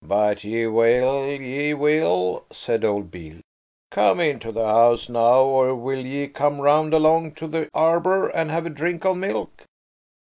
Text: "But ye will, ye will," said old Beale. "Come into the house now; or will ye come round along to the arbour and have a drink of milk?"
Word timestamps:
"But 0.03 0.43
ye 0.43 0.65
will, 0.65 1.27
ye 1.27 1.75
will," 1.75 2.45
said 2.51 2.83
old 2.83 3.11
Beale. 3.11 3.41
"Come 3.91 4.19
into 4.19 4.51
the 4.51 4.65
house 4.65 5.09
now; 5.09 5.41
or 5.41 5.75
will 5.75 6.03
ye 6.03 6.27
come 6.27 6.59
round 6.59 6.95
along 6.95 7.33
to 7.33 7.47
the 7.47 7.69
arbour 7.71 8.27
and 8.27 8.49
have 8.49 8.65
a 8.65 8.71
drink 8.71 9.05
of 9.05 9.17
milk?" 9.17 9.63